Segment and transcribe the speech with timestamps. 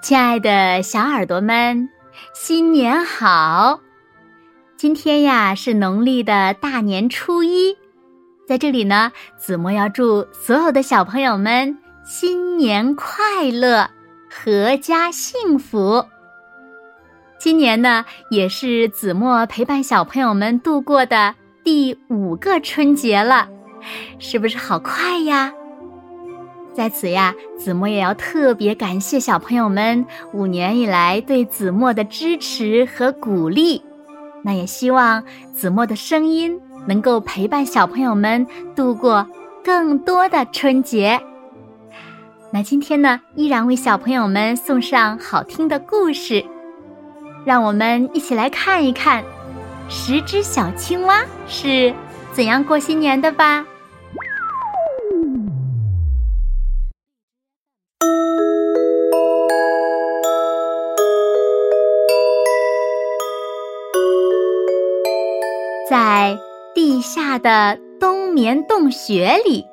[0.00, 1.88] 亲爱的小耳朵们，
[2.32, 3.80] 新年好！
[4.76, 7.76] 今天呀是农历的大年初一，
[8.46, 13.90] 在这里呢，子墨要祝所有的小朋友们新年快乐，
[14.30, 16.06] 阖家幸福。
[17.38, 21.34] 今年呢，也是子墨陪伴小朋友们度过的
[21.64, 23.48] 第五个春节了，
[24.20, 25.52] 是不是好快呀？
[26.78, 33.82] 在此呀，子墨也要特别感谢小朋友们五年以来对子墨的支持和鼓励。
[34.44, 36.56] 那也希望子墨的声音
[36.86, 38.46] 能够陪伴小朋友们
[38.76, 39.26] 度过
[39.64, 41.20] 更多的春节。
[42.52, 46.44] 那今天呢，依然为小朋友们送上好听的故事，
[47.44, 49.24] 让我们一起来看一看
[49.88, 51.92] 十只小青蛙是
[52.30, 53.66] 怎样过新年的吧。
[66.98, 69.64] 地下的冬眠洞穴里，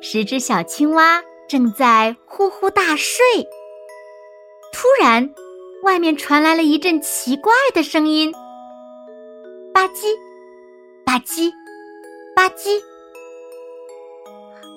[0.00, 3.22] 十只小青蛙正在呼呼大睡。
[4.72, 5.34] 突然，
[5.82, 8.32] 外面传来了一阵奇怪的声音
[9.74, 10.06] ：“吧唧，
[11.04, 11.52] 吧唧，
[12.34, 12.80] 吧唧。”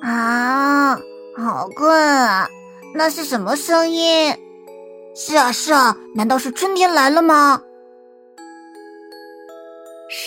[0.04, 1.00] 啊，
[1.38, 2.50] 好困啊！
[2.94, 4.36] 那是什么声音？
[5.16, 7.64] 是啊，是啊，难道是春天来了吗？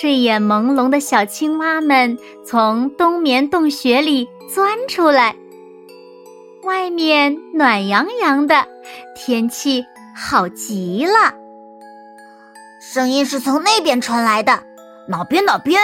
[0.02, 5.36] 睡眼朦胧的小青蛙们从冬眠洞穴里钻出来，
[6.64, 8.66] 外面暖洋洋的，
[9.14, 11.32] 天气好极了。
[12.80, 14.60] 声音是从那边传来的，
[15.06, 15.80] 哪边哪边？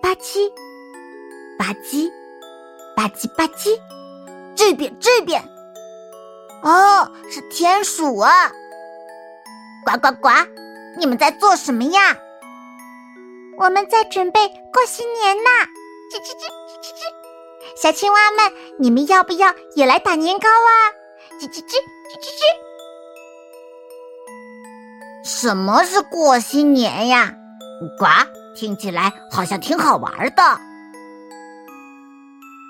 [0.00, 0.48] 吧唧，
[1.58, 2.08] 吧唧，
[2.94, 3.76] 吧唧吧唧，
[4.54, 5.42] 这边这边。
[6.62, 8.48] 哦，是田鼠啊！
[9.84, 10.28] 呱呱呱。
[10.98, 12.16] 你们在做什么呀？
[13.56, 15.42] 我们在准备过新年呢。
[16.10, 17.00] 吱吱吱吱吱吱，
[17.82, 20.70] 小青蛙们，你们要不要也来打年糕啊？
[21.40, 22.42] 吱吱吱吱吱吱。
[25.24, 27.34] 什么是过新年呀？
[27.98, 28.06] 呱，
[28.54, 30.60] 听起来好像挺好玩的。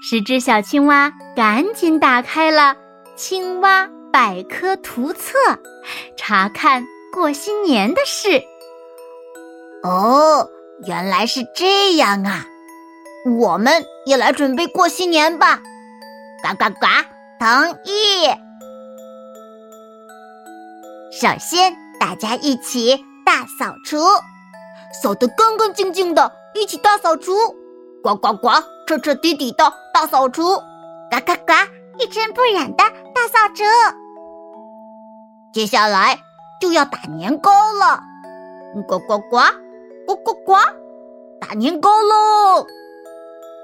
[0.02, 2.74] 十只小青蛙赶紧打开了
[3.16, 5.38] 《青蛙百科图册》，
[6.16, 6.86] 查看。
[7.14, 8.42] 过新年的事，
[9.84, 10.50] 哦，
[10.84, 12.44] 原来是这样啊！
[13.38, 15.62] 我们也来准备过新年吧！
[16.42, 16.86] 呱呱呱，
[17.38, 18.26] 同意。
[21.12, 23.97] 首先，大家一起大扫除，
[25.00, 27.32] 扫得干干净净的，一起大扫除。
[28.03, 28.48] 呱呱呱，
[28.88, 30.56] 彻彻底底的大扫除。
[31.12, 31.53] 呱呱呱，
[32.00, 32.82] 一尘不染的
[33.14, 33.62] 大扫除。
[35.53, 36.19] 接下来。
[36.60, 38.03] 就要打年糕了，
[38.87, 39.38] 呱呱呱，
[40.06, 40.54] 呱呱呱，
[41.41, 42.66] 打年糕喽！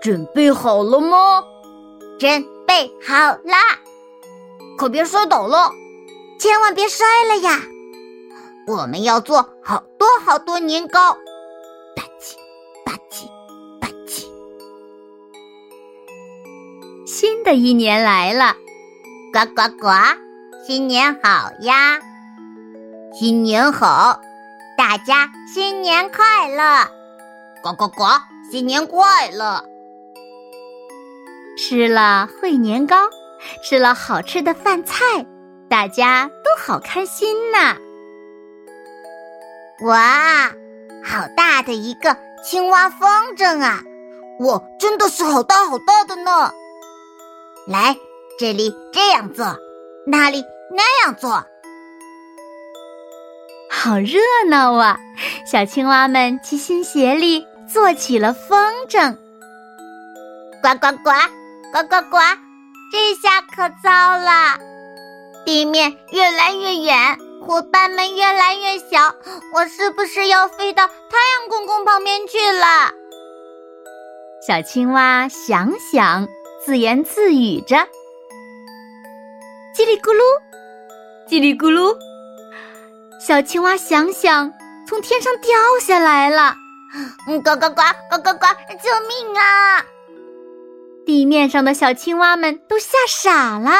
[0.03, 1.43] 准备好了吗？
[2.19, 3.56] 准备好了，
[4.78, 5.71] 可别摔倒了，
[6.39, 7.59] 千万别摔了呀！
[8.67, 12.34] 我们要做好多好多年糕，吧唧
[12.84, 13.27] 吧唧
[13.81, 14.27] 吧唧。
[17.07, 18.55] 新的一年来了，
[19.33, 19.89] 呱呱呱，
[20.67, 21.99] 新年好呀！
[23.21, 24.19] 新年好，
[24.79, 26.89] 大家新年快乐！
[27.63, 28.05] 呱呱呱，
[28.51, 29.63] 新年快乐！
[31.59, 32.97] 吃了烩年糕，
[33.63, 35.05] 吃了好吃的饭菜，
[35.69, 37.77] 大家都好开心呐！
[39.85, 40.47] 哇，
[41.05, 43.83] 好大的一个青蛙风筝啊！
[44.39, 46.55] 哇，真的是好大好大的呢！
[47.67, 47.99] 来，
[48.39, 49.59] 这里这样做，
[50.07, 50.43] 那里
[50.75, 51.45] 那样做。
[53.83, 54.19] 好热
[54.51, 54.99] 闹啊！
[55.51, 59.17] 小青蛙们齐心协力做起了风筝。
[60.60, 61.10] 呱呱呱，
[61.72, 62.19] 呱呱呱，
[62.93, 64.59] 这下可糟了！
[65.47, 69.15] 地面越来越远，伙伴们越来越小，
[69.54, 72.93] 我是不是要飞到太阳公公旁边去了？
[74.47, 76.28] 小青蛙想想，
[76.63, 77.77] 自言自语着
[79.75, 80.21] ：“叽里咕噜，
[81.27, 81.97] 叽里咕噜。”
[83.30, 84.53] 小青蛙想想，
[84.88, 86.56] 从天上掉下来了，
[87.28, 87.80] 嗯，呱呱呱，
[88.10, 88.47] 呱呱呱，
[88.82, 89.86] 救命啊！
[91.06, 93.71] 地面上的小青蛙们都吓傻了。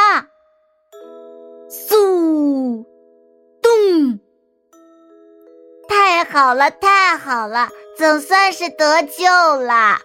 [1.69, 2.85] 嗖，
[3.61, 4.21] 咚！
[5.89, 7.69] 太好了，太好了，
[7.99, 9.25] 总算是得救
[9.57, 9.99] 了。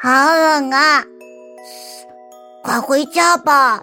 [0.00, 1.04] 好冷啊！
[2.62, 3.82] 快回家吧。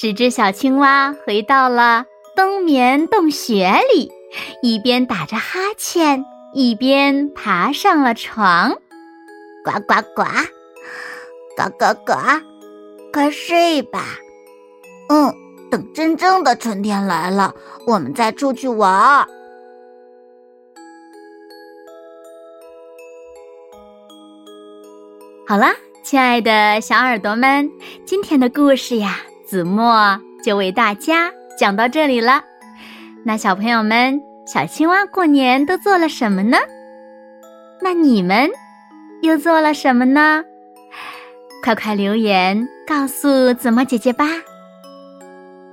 [0.00, 2.04] 十只小青蛙回到了
[2.36, 4.12] 冬眠洞穴里，
[4.62, 6.24] 一边打着哈欠，
[6.54, 8.70] 一边爬上了床。
[9.64, 10.22] 呱呱呱，
[11.56, 12.14] 呱呱呱，
[13.12, 14.04] 快睡吧。
[15.08, 15.34] 嗯，
[15.68, 17.52] 等真正的春天来了，
[17.84, 19.26] 我们再出去玩。
[25.44, 25.74] 好啦，
[26.04, 27.68] 亲爱的小耳朵们，
[28.06, 29.18] 今天的故事呀，
[29.48, 32.44] 子墨就为大家讲到这里了。
[33.24, 36.58] 那小朋友们，小青蛙过年都做了什么呢？
[37.80, 38.50] 那你们
[39.22, 40.44] 又做了什么呢？
[41.64, 44.26] 快快留言告诉子墨姐姐吧。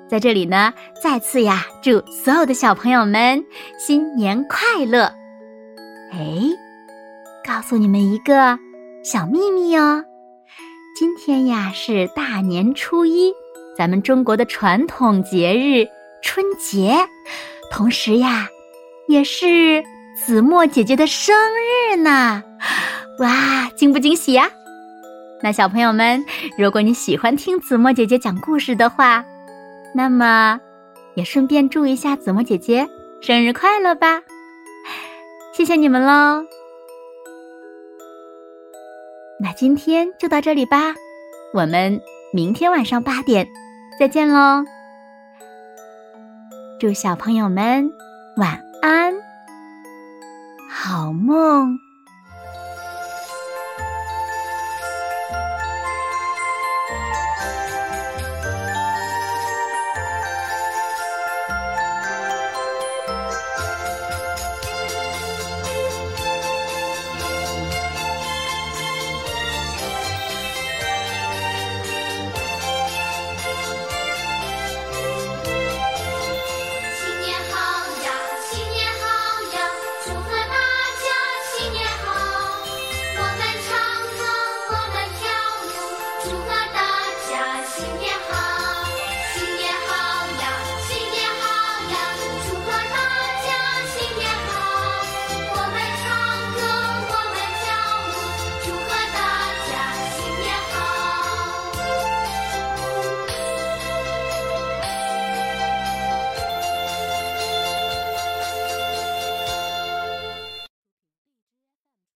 [0.07, 0.74] 在这里呢，
[1.04, 3.44] 再次呀，祝所有的小朋友们
[3.77, 5.12] 新年快乐！
[6.13, 6.39] 哎，
[7.45, 8.57] 告诉你们一个。
[9.04, 10.04] 小秘密哦，
[10.98, 13.31] 今天呀是大年初一，
[13.77, 15.86] 咱们中国的传统节日
[16.24, 16.95] 春节，
[17.69, 18.48] 同时呀
[19.07, 19.83] 也是
[20.16, 21.36] 子墨姐姐的生
[21.92, 22.42] 日呢。
[23.19, 24.50] 哇，惊不惊喜呀？
[25.42, 26.24] 那小朋友们，
[26.57, 29.25] 如果你喜欢听子墨姐姐讲故事的话，
[29.94, 30.60] 那么
[31.16, 32.88] 也顺便祝一下子墨姐姐
[33.22, 34.22] 生日快乐吧。
[35.54, 36.45] 谢谢你们喽。
[39.42, 40.95] 那今天就到这里吧，
[41.54, 42.01] 我们
[42.31, 43.48] 明天晚上八点
[43.98, 44.66] 再见喽！
[46.80, 47.90] 祝小朋友们
[48.36, 49.14] 晚安，
[50.70, 51.85] 好梦。